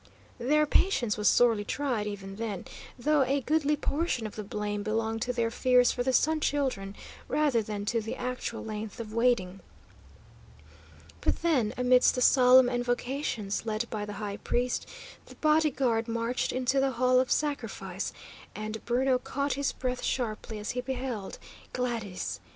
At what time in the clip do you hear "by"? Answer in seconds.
13.91-14.05